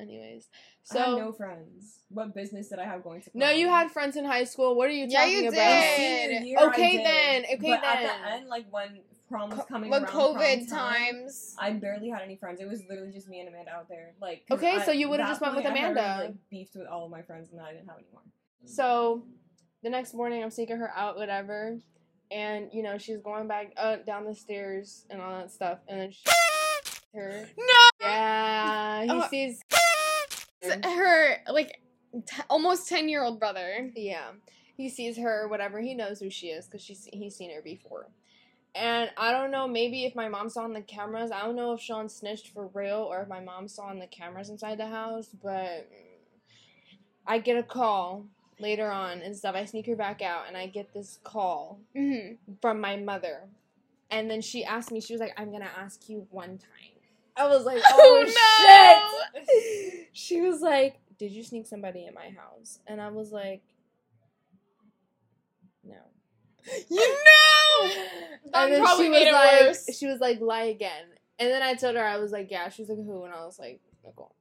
[0.00, 0.48] Anyways,
[0.90, 2.00] I had so no friends.
[2.08, 3.30] What business did I have going to?
[3.34, 4.74] no, you had friends in high school.
[4.74, 5.56] What are you Yeah, talking you about?
[5.56, 5.96] did.
[6.36, 7.06] Senior year, Okay did.
[7.06, 8.06] then, okay but At then.
[8.22, 11.54] the end, like when prom was coming when around, prom COVID time, times.
[11.58, 12.60] I barely had any friends.
[12.60, 14.14] It was literally just me and Amanda out there.
[14.20, 16.24] Like Okay, I- so you would've just went with point, I had Amanda.
[16.24, 18.22] like, beefed with all of my friends, and I didn't have any more.
[18.64, 19.24] So
[19.82, 21.78] the next morning, I'm taking her out, whatever,
[22.32, 26.00] and you know she's going back uh, down the stairs and all that stuff, and
[26.00, 26.22] then she
[27.14, 27.64] her No,
[28.00, 29.28] yeah he Oh.
[29.28, 29.60] sees
[30.84, 31.80] her like
[32.26, 33.90] t- almost ten year old brother.
[33.96, 34.30] yeah
[34.76, 38.08] he sees her whatever he knows who she is because she's he's seen her before.
[38.74, 41.72] And I don't know, maybe if my mom saw on the cameras, I don't know
[41.74, 44.86] if Sean snitched for real or if my mom saw on the cameras inside the
[44.86, 45.90] house, but
[47.26, 48.28] I get a call
[48.62, 49.54] later on and stuff.
[49.54, 52.54] I sneak her back out and I get this call Mm-hmm.
[52.62, 53.40] from my mother.
[54.10, 56.68] And then she asked me, she was like, I'm gonna ask you one time.
[57.36, 58.24] I was like, oh,
[59.36, 60.08] shit.
[60.12, 62.78] She was like, Did you sneak somebody in my house?
[62.86, 63.62] And I was like,
[65.84, 65.94] No.
[66.90, 67.88] You know.
[67.88, 69.96] That and then probably she made was it like, worse.
[69.98, 71.06] She was like, lie again.
[71.38, 72.68] And then I told her, I was like, yeah.
[72.68, 73.24] She was like, who?
[73.24, 74.34] And I was like, Nicole.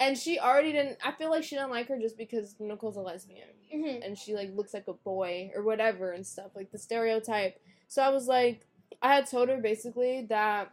[0.00, 0.98] And she already didn't.
[1.04, 4.04] I feel like she didn't like her just because Nicole's a lesbian Mhm.
[4.06, 7.58] and she like looks like a boy or whatever and stuff like the stereotype.
[7.88, 8.66] So I was like,
[9.02, 10.70] I had told her basically that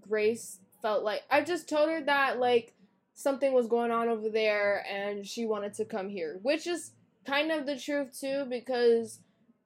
[0.00, 2.74] Grace felt like I just told her that like
[3.14, 6.92] something was going on over there and she wanted to come here, which is
[7.26, 9.20] kind of the truth too because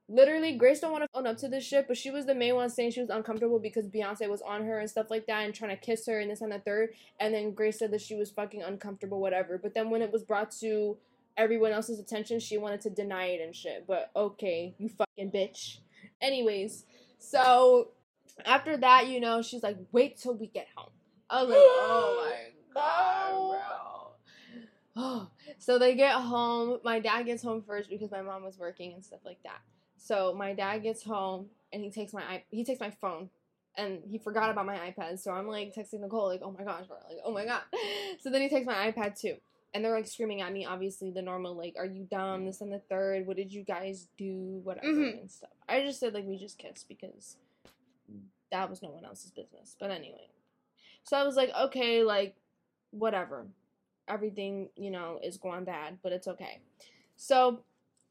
[0.07, 2.55] literally Grace don't want to own up to this shit, but she was the main
[2.55, 5.53] one saying she was uncomfortable because Beyonce was on her and stuff like that and
[5.53, 6.89] trying to kiss her and this and the third.
[7.19, 9.57] And then Grace said that she was fucking uncomfortable, whatever.
[9.57, 10.97] But then when it was brought to
[11.37, 13.85] everyone else's attention, she wanted to deny it and shit.
[13.87, 15.79] But okay, you fucking bitch.
[16.21, 16.85] Anyways,
[17.17, 17.89] so
[18.45, 20.91] after that, you know, she's like, wait till we get home.
[21.29, 22.31] I was like, oh
[22.75, 23.59] my god,
[24.93, 25.27] bro.
[25.57, 26.79] so they get home.
[26.83, 29.61] My dad gets home first because my mom was working and stuff like that.
[30.05, 33.31] So my dad gets home and he takes my i- he takes my phone
[33.75, 35.17] and he forgot about my iPad.
[35.19, 36.97] So I'm like texting Nicole like, "Oh my gosh, bro.
[37.09, 37.61] Like, oh my god."
[38.21, 39.37] So then he takes my iPad too.
[39.73, 42.45] And they're like screaming at me, obviously the normal like, "Are you dumb?
[42.45, 43.25] This and the third.
[43.25, 44.61] What did you guys do?
[44.63, 45.21] Whatever Mhm.
[45.21, 47.37] and stuff." I just said like we just kissed because
[48.51, 49.75] that was no one else's business.
[49.79, 50.27] But anyway.
[51.03, 52.35] So I was like, "Okay, like
[52.91, 53.47] whatever.
[54.07, 56.59] Everything, you know, is going bad, but it's okay."
[57.15, 57.63] So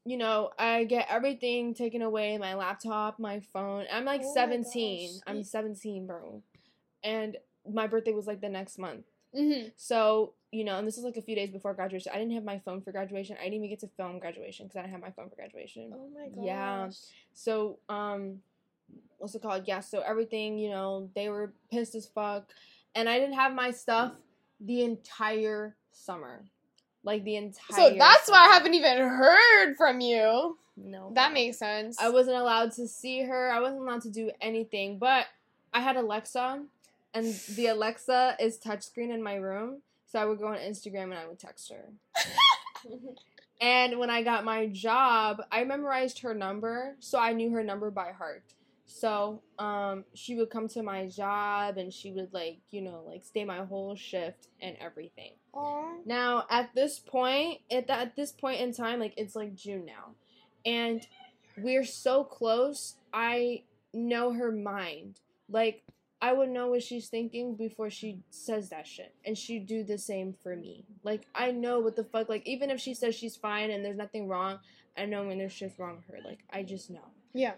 [0.05, 3.85] you know, I get everything taken away my laptop, my phone.
[3.91, 5.21] I'm like Oh 17.
[5.25, 6.43] I'm 17, bro.
[7.03, 7.37] And
[7.69, 9.05] my birthday was like the next month.
[9.35, 9.69] Mm-hmm.
[9.75, 12.11] So, you know, and this is like a few days before graduation.
[12.13, 13.35] I didn't have my phone for graduation.
[13.39, 15.91] I didn't even get to film graduation because I didn't have my phone for graduation.
[15.93, 16.45] Oh my gosh.
[16.45, 16.89] Yeah.
[17.33, 18.37] So, um,
[19.17, 19.63] what's it called?
[19.65, 22.51] Yeah, so everything, you know, they were pissed as fuck.
[22.93, 24.13] And I didn't have my stuff
[24.59, 26.45] the entire summer.
[27.05, 30.57] Like the entire So that's why I haven't even heard from you.
[30.75, 31.11] No.
[31.13, 31.97] That makes sense.
[31.99, 33.51] I wasn't allowed to see her.
[33.51, 34.97] I wasn't allowed to do anything.
[34.97, 35.27] But
[35.73, 36.63] I had Alexa,
[37.13, 39.81] and the Alexa is touchscreen in my room.
[40.07, 41.93] So I would go on Instagram and I would text her.
[43.61, 47.91] and when I got my job, I memorized her number, so I knew her number
[47.91, 48.43] by heart.
[48.85, 53.23] So um, she would come to my job and she would like you know like
[53.25, 55.31] stay my whole shift and everything.
[55.55, 55.93] Aw.
[56.05, 59.85] Now, at this point, at, that, at this point in time, like it's like June
[59.85, 60.15] now,
[60.65, 61.05] and
[61.57, 62.95] we're so close.
[63.13, 63.63] I
[63.93, 65.19] know her mind.
[65.49, 65.83] Like
[66.21, 69.97] I would know what she's thinking before she says that shit, and she'd do the
[69.97, 70.85] same for me.
[71.03, 72.29] Like I know what the fuck.
[72.29, 74.59] Like even if she says she's fine and there's nothing wrong,
[74.97, 76.27] I know when there's shit wrong with her.
[76.27, 77.07] Like I just know.
[77.33, 77.53] Yeah.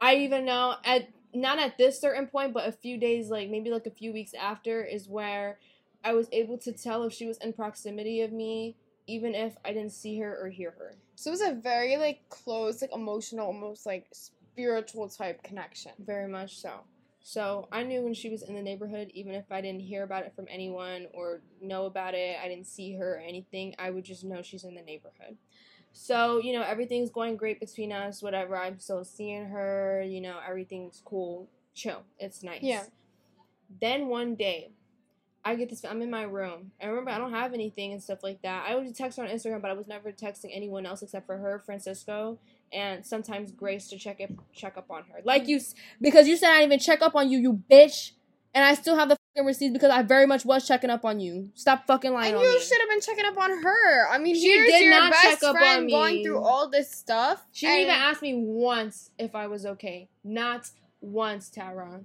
[0.00, 3.70] I even know at not at this certain point, but a few days, like maybe
[3.70, 5.58] like a few weeks after, is where
[6.04, 9.72] I was able to tell if she was in proximity of me, even if I
[9.72, 10.94] didn't see her or hear her.
[11.16, 15.92] So it was a very like close, like emotional, almost like spiritual type connection.
[15.98, 16.80] Very much so.
[17.22, 20.24] So I knew when she was in the neighborhood, even if I didn't hear about
[20.24, 24.04] it from anyone or know about it, I didn't see her or anything, I would
[24.04, 25.36] just know she's in the neighborhood.
[25.92, 28.56] So, you know, everything's going great between us, whatever.
[28.56, 32.04] I'm still seeing her, you know, everything's cool, chill.
[32.18, 32.62] It's nice.
[32.62, 32.84] Yeah.
[33.80, 34.70] Then one day,
[35.44, 35.84] I get this.
[35.84, 36.72] I'm in my room.
[36.82, 38.66] I remember I don't have anything and stuff like that.
[38.68, 41.38] I would text her on Instagram, but I was never texting anyone else except for
[41.38, 42.38] her, Francisco,
[42.72, 45.20] and sometimes Grace to check it, check up on her.
[45.24, 45.60] Like you,
[46.00, 48.12] because you said I didn't even check up on you, you bitch,
[48.54, 51.20] and I still have the fucking receipts because I very much was checking up on
[51.20, 51.48] you.
[51.54, 54.08] Stop fucking lying And you should have been checking up on her.
[54.10, 55.92] I mean, She here's did your not best check up on friend me.
[55.92, 57.42] going through all this stuff.
[57.52, 60.08] She didn't even ask me once if I was okay.
[60.22, 60.68] Not
[61.00, 62.00] once, Tara.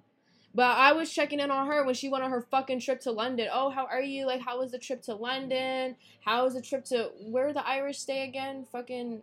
[0.56, 3.12] But I was checking in on her when she went on her fucking trip to
[3.12, 3.50] London.
[3.52, 4.26] Oh, how are you?
[4.26, 5.98] Like, how was the trip to London?
[6.24, 8.66] How was the trip to where the Irish stay again?
[8.72, 9.22] Fucking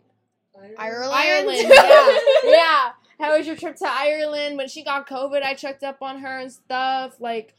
[0.77, 1.11] Ireland.
[1.11, 1.57] Ireland.
[1.73, 2.91] yeah, yeah.
[3.19, 4.57] How was your trip to Ireland?
[4.57, 7.19] When she got COVID, I checked up on her and stuff.
[7.19, 7.55] Like,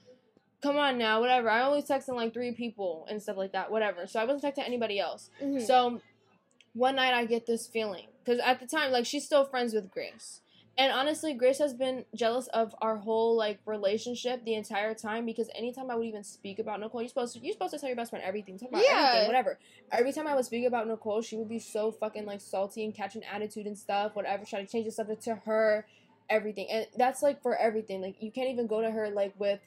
[0.63, 1.51] come on now, whatever.
[1.51, 4.07] I only texted like three people and stuff like that, whatever.
[4.07, 5.31] So I wasn't texting anybody else.
[5.43, 5.61] Mhm.
[5.67, 6.01] So
[6.75, 9.91] one night I get this feeling because at the time, like she's still friends with
[9.91, 10.41] Grace,
[10.77, 15.49] and honestly, Grace has been jealous of our whole like relationship the entire time because
[15.55, 17.97] anytime I would even speak about Nicole, you're supposed to you're supposed to tell your
[17.97, 19.07] best friend everything, talk about Yeah.
[19.07, 19.59] everything, whatever.
[19.93, 22.95] Every time I would speak about Nicole, she would be so fucking like salty and
[22.95, 25.87] catch an attitude and stuff, whatever, try to change the subject to her,
[26.29, 28.03] everything, and that's like for everything.
[28.03, 29.61] Like you can't even go to her like with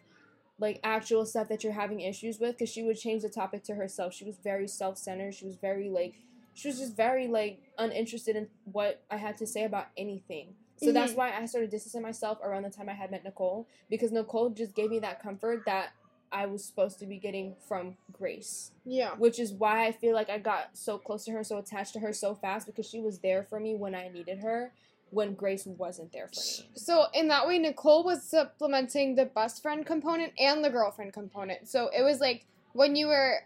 [0.60, 3.76] like actual stuff that you're having issues with because she would change the topic to
[3.76, 4.14] herself.
[4.14, 5.36] She was very self centered.
[5.36, 6.16] She was very like
[6.54, 10.56] she was just very like uninterested in what I had to say about anything.
[10.78, 11.20] So that's mm-hmm.
[11.20, 14.76] why I started distancing myself around the time I had met Nicole because Nicole just
[14.76, 15.90] gave me that comfort that
[16.32, 19.12] I was supposed to be getting from Grace, yeah.
[19.16, 22.00] which is why I feel like I got so close to her, so attached to
[22.00, 24.72] her so fast because she was there for me when I needed her,
[25.10, 26.70] when Grace wasn't there for me.
[26.76, 31.68] So in that way, Nicole was supplementing the best friend component and the girlfriend component.
[31.68, 33.40] So it was like when you were,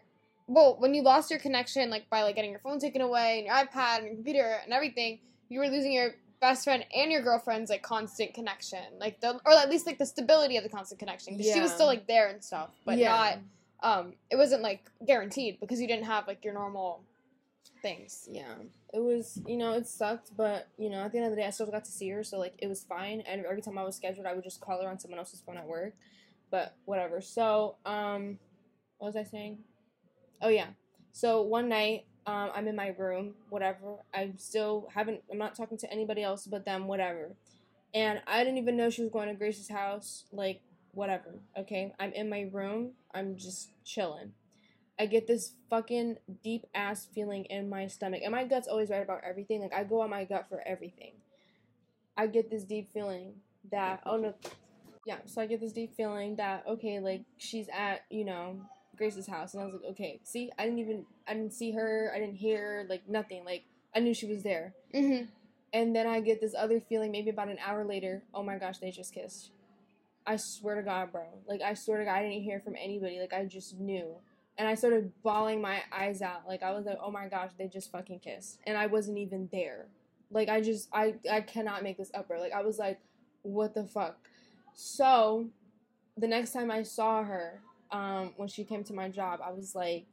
[0.47, 3.45] well, when you lost your connection, like by like getting your phone taken away and
[3.45, 7.21] your iPad and your computer and everything, you were losing your best friend and your
[7.21, 10.99] girlfriend's like constant connection, like the or at least like the stability of the constant
[10.99, 11.37] connection.
[11.37, 13.11] 'Cause she was still like there and stuff, but Yeah.
[13.11, 13.39] not.
[13.83, 17.03] Um, it wasn't like guaranteed because you didn't have like your normal
[17.81, 18.27] things.
[18.31, 18.55] Yeah,
[18.93, 19.41] it was.
[19.47, 21.65] You know, it sucked, but you know, at the end of the day, I still
[21.67, 23.21] got to see her, so like it was fine.
[23.21, 25.57] And every time I was scheduled, I would just call her on someone else's phone
[25.57, 25.95] at work.
[26.49, 27.21] But whatever.
[27.21, 28.37] So, um,
[28.97, 29.63] what was I saying?
[30.41, 30.67] Oh yeah.
[31.13, 33.33] So one night, um, I'm in my room.
[33.49, 33.97] Whatever.
[34.13, 35.21] I still haven't.
[35.31, 36.87] I'm not talking to anybody else but them.
[36.87, 37.31] Whatever.
[37.93, 40.25] And I didn't even know she was going to Grace's house.
[40.31, 40.61] Like
[40.93, 41.39] whatever.
[41.57, 41.93] Okay.
[41.99, 42.91] I'm in my room.
[43.13, 44.33] I'm just chilling.
[44.99, 48.21] I get this fucking deep ass feeling in my stomach.
[48.23, 49.61] And my gut's always right about everything.
[49.61, 51.13] Like I go on my gut for everything.
[52.15, 53.33] I get this deep feeling
[53.71, 54.33] that oh no
[55.05, 58.61] yeah, so I get this deep feeling that okay, like she's at, you know,
[59.01, 62.11] Grace's house and I was like, okay, see, I didn't even I didn't see her,
[62.15, 63.43] I didn't hear like nothing.
[63.43, 63.63] Like
[63.95, 64.75] I knew she was there.
[64.93, 65.25] Mm-hmm.
[65.73, 68.77] And then I get this other feeling maybe about an hour later, oh my gosh,
[68.77, 69.51] they just kissed.
[70.27, 71.23] I swear to God, bro.
[71.47, 73.19] Like I swear to God, I didn't hear from anybody.
[73.19, 74.13] Like I just knew.
[74.57, 76.47] And I started bawling my eyes out.
[76.47, 78.59] Like I was like, oh my gosh, they just fucking kissed.
[78.67, 79.87] And I wasn't even there.
[80.29, 82.39] Like I just I I cannot make this up, bro.
[82.39, 82.99] Like I was like,
[83.41, 84.17] what the fuck?
[84.75, 85.47] So
[86.17, 87.61] the next time I saw her,
[87.91, 90.05] um, when she came to my job, I was like,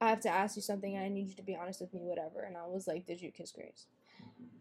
[0.00, 2.42] I have to ask you something I need you to be honest with me, whatever.
[2.42, 3.86] And I was like, Did you kiss Grace?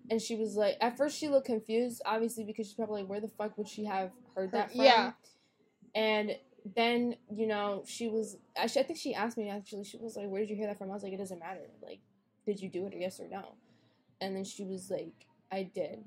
[0.10, 3.22] And she was like, at first she looked confused, obviously because she's probably like, where
[3.22, 4.82] the fuck would she have heard that from?
[4.82, 5.12] Yeah.
[5.96, 6.36] And
[6.76, 8.38] then you know she was.
[8.56, 9.84] Actually, I think she asked me actually.
[9.84, 11.62] She was like, "Where did you hear that from?" I was like, "It doesn't matter.
[11.82, 12.00] Like,
[12.46, 12.94] did you do it?
[12.94, 13.56] Or yes or no?"
[14.22, 16.04] And then she was like, "I did."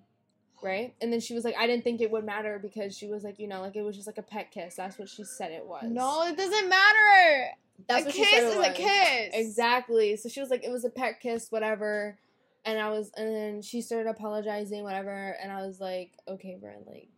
[0.62, 0.94] Right?
[1.00, 3.38] And then she was like, I didn't think it would matter because she was like,
[3.38, 4.76] you know, like it was just like a pet kiss.
[4.76, 5.84] That's what she said it was.
[5.84, 7.50] No, it doesn't matter.
[7.88, 9.30] That's a kiss she said it is a kiss.
[9.34, 10.16] Exactly.
[10.16, 12.18] So she was like, it was a pet kiss, whatever.
[12.64, 15.36] And I was, and then she started apologizing, whatever.
[15.40, 17.08] And I was like, okay, Brent, like,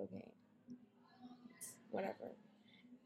[0.00, 0.24] okay,
[1.90, 2.32] whatever,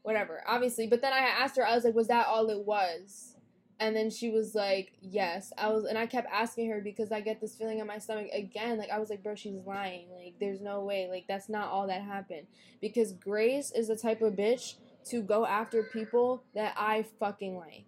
[0.01, 0.43] whatever.
[0.47, 3.35] Obviously, but then I asked her, I was like, was that all it was?
[3.79, 5.53] And then she was like, yes.
[5.57, 8.29] I was, and I kept asking her because I get this feeling in my stomach
[8.33, 8.77] again.
[8.77, 10.07] Like I was like, bro, she's lying.
[10.11, 11.07] Like there's no way.
[11.09, 12.47] Like that's not all that happened.
[12.81, 14.75] Because Grace is the type of bitch
[15.09, 17.85] to go after people that I fucking like.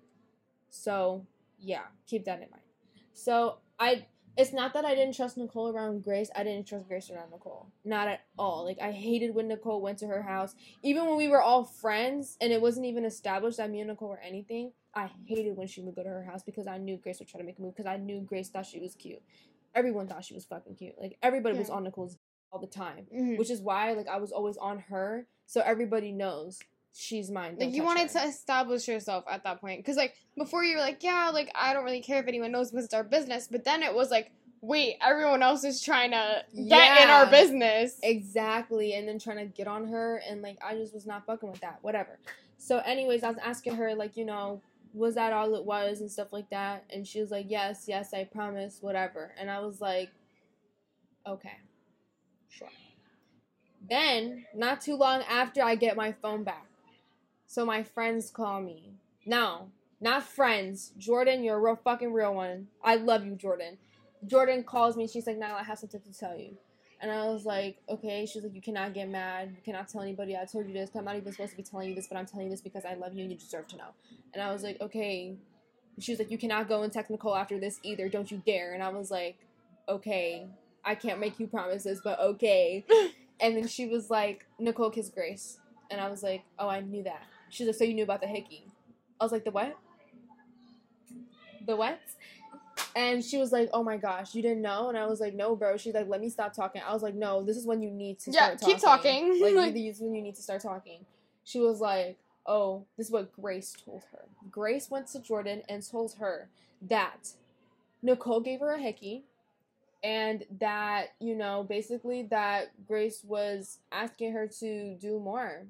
[0.70, 1.26] So
[1.60, 2.64] yeah, keep that in mind.
[3.14, 4.06] So I
[4.38, 6.30] it's not that I didn't trust Nicole around Grace.
[6.34, 7.68] I didn't trust Grace around Nicole.
[7.84, 8.64] Not at all.
[8.64, 10.56] Like I hated when Nicole went to her house.
[10.82, 14.10] Even when we were all friends and it wasn't even established that me and Nicole
[14.10, 17.20] were anything, I hated when she would go to her house because I knew Grace
[17.20, 19.22] would try to make a move because I knew Grace thought she was cute.
[19.76, 20.96] Everyone thought she was fucking cute.
[21.00, 22.18] Like everybody was on Nicole's
[22.52, 23.06] all the time.
[23.14, 23.38] Mhm.
[23.38, 26.60] Which is why like I was always on her so everybody knows
[26.94, 27.52] she's mine.
[27.52, 28.20] Like Don't you wanted her.
[28.20, 31.74] to establish yourself at that point, because like before you were like, yeah, like I
[31.74, 34.32] don't really care if anyone knows what's our business, but then it was like,
[34.62, 37.98] wait, everyone else is trying to get in our business.
[38.04, 41.50] Exactly, and then trying to get on her, and like I just was not fucking
[41.50, 41.80] with that.
[41.82, 42.20] Whatever.
[42.58, 44.62] So, anyways, I was asking her like, you know,
[44.94, 48.14] was that all it was and stuff like that, and she was like, yes, yes,
[48.14, 49.34] I promise, whatever.
[49.40, 50.10] And I was like,
[51.28, 51.58] okay,
[52.50, 52.70] sure.
[53.90, 56.66] Then, not too long after, I get my phone back.
[57.48, 58.94] So my friends call me.
[59.26, 59.70] No,
[60.02, 60.92] not friends.
[60.98, 62.68] Jordan, you're a real fucking real one.
[62.84, 63.78] I love you, Jordan.
[64.26, 65.08] Jordan calls me.
[65.08, 66.58] She's like, Nylah, I have something to tell you.
[67.02, 68.26] And I was like, okay.
[68.26, 69.50] She's like, you cannot get mad.
[69.56, 70.90] You cannot tell anybody I told you this.
[70.96, 72.84] I'm not even supposed to be telling you this, but I'm telling you this because
[72.86, 73.90] I love you and you deserve to know.
[74.34, 75.36] And I was like, okay.
[76.00, 78.10] She was like, you cannot go and text Nicole after this either.
[78.10, 78.74] Don't you dare.
[78.74, 79.38] And I was like,
[79.88, 80.48] okay.
[80.84, 82.86] I can't make you promises, but okay.
[83.40, 85.60] and then she was like, Nicole kissed Grace.
[85.92, 87.24] And I was like, oh, I knew that.
[87.50, 88.66] She's like, so you knew about the hickey?
[89.20, 89.78] I was like, the what?
[91.66, 92.00] The what?
[92.96, 95.56] And she was like, "Oh my gosh, you didn't know?" And I was like, "No,
[95.56, 97.90] bro." She's like, "Let me stop talking." I was like, "No, this is when you
[97.92, 99.40] need to yeah, keep talking.
[99.42, 101.06] Like, Like- this is when you need to start talking."
[101.44, 105.88] She was like, "Oh, this is what Grace told her." Grace went to Jordan and
[105.88, 106.50] told her
[106.82, 107.34] that
[108.02, 109.24] Nicole gave her a hickey,
[110.04, 115.68] and that you know basically that Grace was asking her to do more,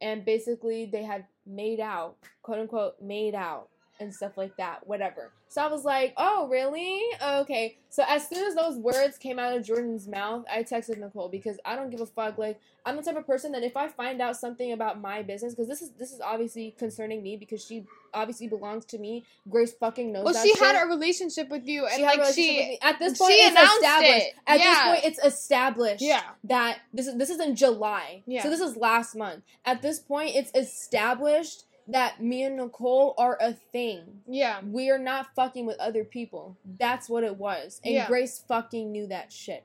[0.00, 3.68] and basically they had made out, quote unquote, made out
[4.00, 5.32] and stuff like that, whatever.
[5.48, 7.00] So I was like, oh, really?
[7.22, 7.76] Okay.
[7.88, 11.58] So as soon as those words came out of Jordan's mouth, I texted Nicole because
[11.64, 12.36] I don't give a fuck.
[12.38, 15.54] Like, I'm the type of person that if I find out something about my business,
[15.54, 19.24] because this is this is obviously concerning me because she obviously belongs to me.
[19.48, 20.24] Grace fucking knows.
[20.24, 20.34] That.
[20.34, 20.58] Well, she shit.
[20.58, 23.74] had a relationship with you, and She like she, at this she point it's announced
[23.76, 24.26] established.
[24.26, 24.34] it.
[24.48, 24.64] At Yeah.
[24.64, 28.24] this point, it's established yeah, that this is this is in July.
[28.26, 28.42] Yeah.
[28.42, 29.44] So this is last month.
[29.64, 34.22] At this point, it's established that me and Nicole are a thing.
[34.26, 36.56] yeah, We are not fucking with other people.
[36.78, 37.80] That's what it was.
[37.84, 38.06] And Yeah.
[38.06, 39.64] Grace fucking knew that shit.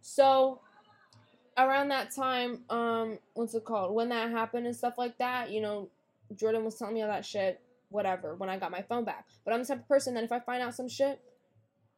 [0.00, 0.60] So
[1.56, 3.94] around that time, um, what's it called?
[3.94, 5.88] When that happened and stuff like that, you know,
[6.34, 9.26] Jordan was telling me all that shit, whatever, when I got my phone back.
[9.44, 11.20] But I'm the type of person that if I find out some shit,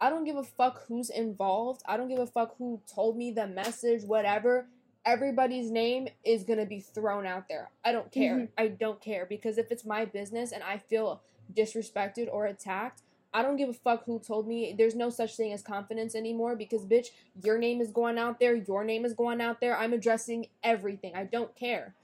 [0.01, 1.83] I don't give a fuck who's involved.
[1.87, 4.67] I don't give a fuck who told me the message, whatever.
[5.05, 7.71] Everybody's name is gonna be thrown out there.
[7.85, 8.37] I don't care.
[8.37, 8.49] Mhm.
[8.57, 13.43] I don't care because if it's my business and I feel disrespected or attacked, I
[13.43, 14.73] don't give a fuck who told me.
[14.77, 17.09] There's no such thing as confidence anymore because, bitch,
[17.43, 18.55] your name is going out there.
[18.55, 19.77] Your name is going out there.
[19.77, 21.15] I'm addressing everything.
[21.17, 21.95] I don't care.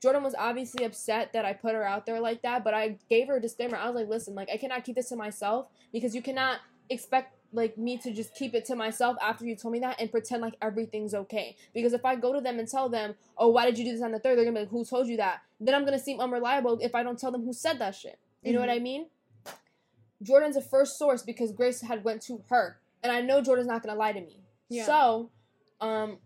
[0.00, 3.28] Jordan was obviously upset that I put her out there like that, but I gave
[3.28, 3.76] her a disclaimer.
[3.76, 6.58] I was like, listen, like, I cannot keep this to myself because you cannot
[6.90, 10.10] expect like me to just keep it to myself after you told me that and
[10.10, 11.56] pretend like everything's okay.
[11.74, 14.02] Because if I go to them and tell them, oh, why did you do this
[14.02, 14.38] on the third?
[14.38, 15.42] They're gonna be like, who told you that?
[15.60, 18.18] Then I'm gonna seem unreliable if I don't tell them who said that shit.
[18.42, 19.06] You know what I mean?
[20.22, 23.82] Jordan's a first source because Grace had went to her, and I know Jordan's not
[23.82, 24.40] gonna lie to me.
[24.68, 24.86] Yeah.
[24.86, 25.30] So,
[25.80, 26.18] um,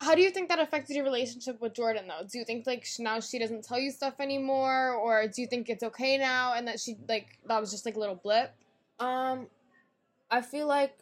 [0.00, 2.26] How do you think that affected your relationship with Jordan, though?
[2.30, 5.68] Do you think like now she doesn't tell you stuff anymore, or do you think
[5.68, 8.54] it's okay now and that she like that was just like a little blip?
[9.00, 9.46] um,
[10.34, 10.94] I feel like,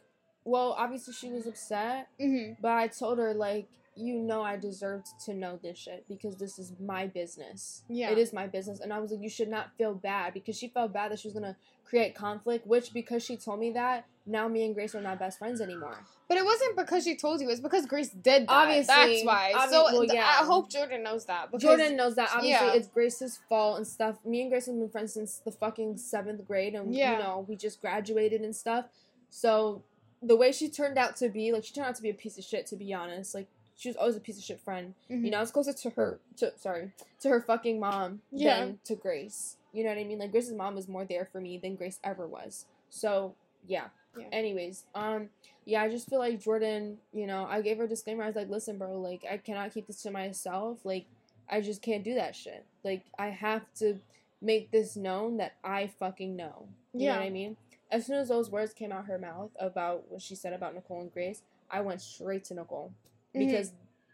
[0.45, 2.53] well, obviously she was upset, Mm-hmm.
[2.61, 6.57] but I told her like, you know, I deserved to know this shit because this
[6.57, 7.83] is my business.
[7.87, 8.09] Yeah.
[8.11, 10.67] it is my business, and I was like, you should not feel bad because she
[10.67, 12.65] felt bad that she was gonna create conflict.
[12.65, 15.95] Which because she told me that, now me and Grace are not best friends anymore.
[16.27, 18.51] But it wasn't because she told you; it's because Grace did that.
[18.51, 18.87] Obviously.
[18.95, 19.51] that's why.
[19.55, 20.25] Obvi- so well, yeah.
[20.41, 21.51] I hope Jordan knows that.
[21.51, 22.73] Because, Jordan knows that obviously yeah.
[22.73, 24.15] it's Grace's fault and stuff.
[24.25, 27.11] Me and Grace have been friends since the fucking seventh grade, and Yeah.
[27.11, 28.85] you know we just graduated and stuff.
[29.33, 29.81] So
[30.21, 32.37] the way she turned out to be, like she turned out to be a piece
[32.37, 32.67] of shit.
[32.67, 34.93] To be honest, like she was always a piece of shit friend.
[35.09, 35.25] Mhm.
[35.25, 36.91] You know, I was closer to her, to sorry,
[37.21, 38.59] to her fucking mom Yeah.
[38.59, 39.57] than to Grace.
[39.73, 40.19] You know what I mean?
[40.19, 42.65] Like Grace's mom was more there for me than Grace ever was.
[42.91, 43.33] So
[43.67, 43.87] yeah.
[44.15, 44.27] Yeah.
[44.31, 45.29] Anyways, um,
[45.65, 46.99] yeah, I just feel like Jordan.
[47.11, 48.21] You know, I gave her a disclaimer.
[48.23, 50.85] I was like, listen, bro, like I cannot keep this to myself.
[50.85, 51.05] Like
[51.49, 52.63] I just can't do that shit.
[52.83, 53.99] Like I have to
[54.41, 56.67] make this known that I fucking know.
[56.93, 57.13] You Yeah.
[57.13, 57.57] know what I mean?
[57.93, 61.01] As soon as those words came out her mouth about what she said about Nicole
[61.01, 62.91] and Grace, I went straight to Nicole
[63.35, 63.39] Mhm.
[63.45, 63.71] because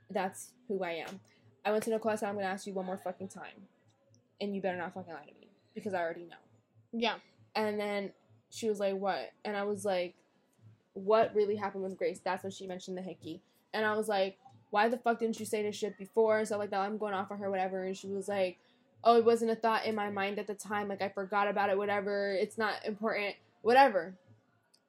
[0.10, 1.22] that's who I am.
[1.64, 2.12] I went to Nicole.
[2.12, 3.70] I said, I'm gonna ask you one more fucking time,
[4.42, 6.36] and you better not fucking lie to me because I already know.
[6.92, 7.20] yeah,
[7.56, 8.12] And then
[8.50, 10.16] she was like, "What?" And I was like,
[10.94, 13.42] "What really happened with Grace?" That's when she mentioned the hickey,
[13.74, 14.38] and I was like,
[14.72, 16.82] "Why the fuck didn't you say this shit before?" Stuff like that.
[16.82, 17.84] I'm going off on her, whatever.
[17.84, 18.58] And she was like,
[19.04, 20.88] "Oh, it wasn't a thought in my mind at the time.
[20.90, 21.78] Like I forgot about it.
[21.78, 22.34] Whatever.
[22.34, 23.36] It's not important.
[23.62, 24.18] Whatever."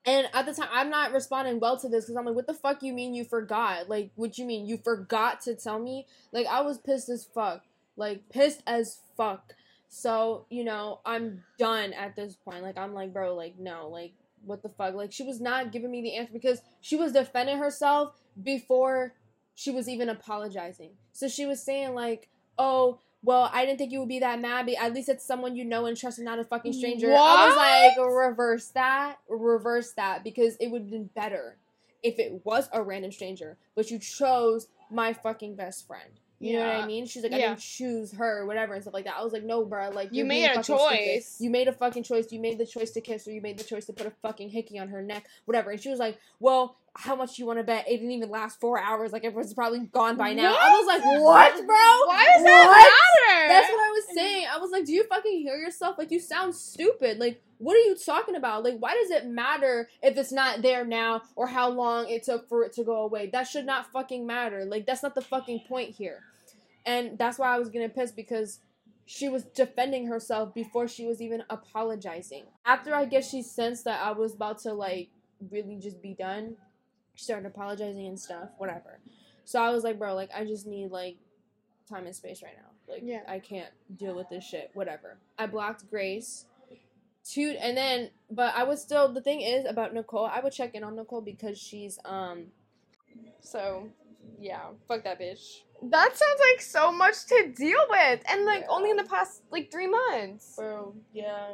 [0.07, 2.55] And at the time, I'm not responding well to this because I'm like, "What the
[2.55, 3.89] fuck you mean you forgot?
[3.89, 7.65] Like, what you mean you forgot to tell me?" Like I was pissed as fuck.
[7.97, 9.55] Like pissed as fuck.
[9.93, 12.63] So, you know, I'm done at this point.
[12.63, 14.13] Like, I'm like, bro, like, no, like,
[14.45, 14.95] what the fuck?
[14.95, 19.15] Like, she was not giving me the answer because she was defending herself before
[19.57, 20.93] she was even apologizing.
[21.13, 24.67] So she was saying, like, oh, well, I didn't think you would be that mad,
[24.67, 27.13] but at least it's someone you know and trust and not a fucking stranger.
[27.15, 31.57] I was like, reverse that, reverse that, because it would have been better
[32.03, 36.11] if it was a random stranger, but you chose my fucking best friend.
[36.43, 37.05] You know what I mean?
[37.05, 37.49] She's like, I Yeah.
[37.51, 39.17] didn't choose her, whatever, and stuff like that.
[39.19, 39.91] I was like, no, bro.
[39.91, 40.89] Like, You made a fucking stupid.
[40.89, 41.37] choice.
[41.39, 42.33] You made a fucking choice.
[42.33, 43.31] You made the choice to kiss her.
[43.33, 45.71] You made the choice to put a fucking hickey on her neck, whatever.
[45.71, 47.87] And she was like, well, how much you want to bet?
[47.89, 49.13] It didn't even last four hours.
[49.13, 50.55] Like, everyone's probably gone by now.
[50.59, 51.77] I was like, what, bro?
[51.77, 52.51] Why does What?
[52.51, 52.93] that
[53.29, 53.49] matter?
[53.49, 54.47] That's what I was saying.
[54.53, 55.97] I was like, do you fucking hear yourself?
[55.99, 57.19] Like, you sound stupid.
[57.19, 58.65] Like, what are you talking about?
[58.65, 62.49] Like, why does it matter if it's not there now or how long it took
[62.49, 63.31] for it to go away?
[63.33, 64.65] That should not fucking matter.
[64.65, 66.21] Like, that's not the fucking point here.
[66.87, 68.61] And that's why I was getting pissed because
[69.07, 72.45] she was defending herself before she was even apologizing.
[72.65, 75.11] After I guess she sensed that I was about to, like,
[75.51, 76.57] really just be done,
[77.21, 78.99] she started apologizing and stuff, whatever.
[79.45, 81.17] So I was like, bro, like, I just need, like,
[81.87, 82.71] time and space right now.
[82.93, 83.21] Like, Yeah.
[83.29, 84.71] I can't deal with this shit.
[84.73, 85.19] Whatever.
[85.39, 86.47] I blocked Grace.
[87.23, 89.13] Two, and then, but I would still.
[89.13, 92.47] The thing is about Nicole, I would check in on Nicole because she's um.
[93.43, 93.89] So,
[94.39, 98.67] yeah, fuck that bitch, That sounds like so much to deal with, and like Yeah.
[98.71, 100.57] only in the past like three months.
[100.57, 100.95] bro.
[101.13, 101.53] Yeah,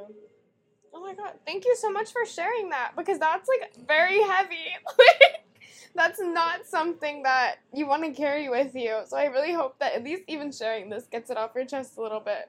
[0.95, 1.33] Oh my god!
[1.45, 4.69] Thank you so much for sharing that because that's like very heavy.
[5.97, 9.01] that's not something that you want to carry with you.
[9.07, 11.97] So I really hope that at least even sharing this gets it off your chest
[11.97, 12.49] a little bit.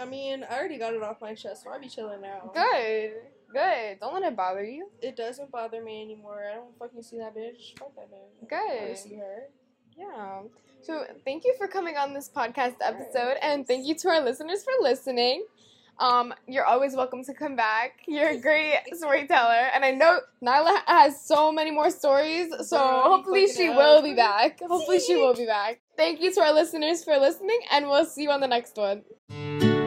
[0.00, 2.50] I mean, I already got it off my chest, so I'll be chilling now.
[2.54, 3.12] Good,
[3.52, 4.00] good.
[4.00, 4.88] Don't let it bother you.
[5.02, 6.42] It doesn't bother me anymore.
[6.50, 7.78] I don't fucking see that bitch.
[7.78, 8.44] Fuck that bitch.
[8.44, 8.86] I Good.
[8.86, 9.48] don't see her.
[9.96, 10.42] Yeah.
[10.82, 14.62] So thank you for coming on this podcast episode, and thank you to our listeners
[14.62, 15.44] for listening.
[16.00, 18.00] Um, you're always welcome to come back.
[18.06, 22.50] You're a great storyteller, and I know Nylah has so many more stories.
[22.68, 24.60] So Girl, hopefully she will be back.
[24.60, 25.80] Hopefully she will be back.
[25.96, 29.77] Thank you to our listeners for listening, and we'll see you on the next one.